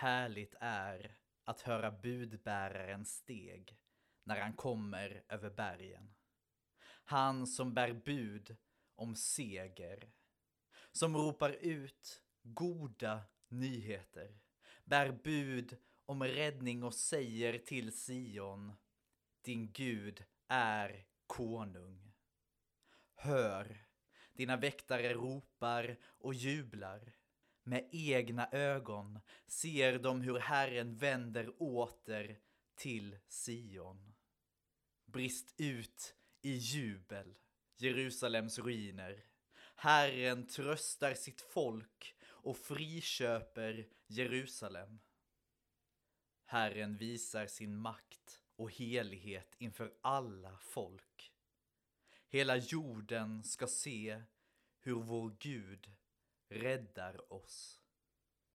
Härligt 0.00 0.54
är 0.60 1.16
att 1.44 1.60
höra 1.60 1.90
budbärarens 1.90 3.16
steg 3.16 3.78
när 4.24 4.40
han 4.40 4.52
kommer 4.52 5.22
över 5.28 5.50
bergen. 5.50 6.14
Han 7.04 7.46
som 7.46 7.74
bär 7.74 7.92
bud 7.92 8.56
om 8.94 9.16
seger, 9.16 10.10
som 10.92 11.16
ropar 11.16 11.50
ut 11.50 12.22
goda 12.42 13.22
nyheter, 13.48 14.38
bär 14.84 15.12
bud 15.12 15.76
om 16.06 16.22
räddning 16.24 16.82
och 16.82 16.94
säger 16.94 17.58
till 17.58 17.92
Sion, 17.92 18.72
din 19.42 19.72
Gud 19.72 20.24
är 20.48 21.06
konung. 21.26 22.12
Hör, 23.14 23.86
dina 24.32 24.56
väktare 24.56 25.14
ropar 25.14 25.96
och 26.04 26.34
jublar. 26.34 27.19
Med 27.70 27.88
egna 27.92 28.48
ögon 28.52 29.20
ser 29.46 29.98
de 29.98 30.20
hur 30.20 30.38
Herren 30.38 30.96
vänder 30.96 31.62
åter 31.62 32.38
till 32.74 33.18
Sion. 33.28 34.14
Brist 35.04 35.54
ut 35.56 36.16
i 36.42 36.52
jubel, 36.52 37.34
Jerusalems 37.76 38.58
ruiner. 38.58 39.24
Herren 39.74 40.46
tröstar 40.46 41.14
sitt 41.14 41.40
folk 41.40 42.14
och 42.22 42.56
friköper 42.56 43.88
Jerusalem. 44.06 45.00
Herren 46.44 46.96
visar 46.96 47.46
sin 47.46 47.76
makt 47.76 48.42
och 48.56 48.72
helighet 48.72 49.54
inför 49.58 49.92
alla 50.00 50.58
folk. 50.60 51.32
Hela 52.28 52.56
jorden 52.56 53.44
ska 53.44 53.66
se 53.66 54.22
hur 54.80 54.94
vår 54.94 55.36
Gud 55.38 55.90
räddar 56.50 57.32
oss. 57.32 57.80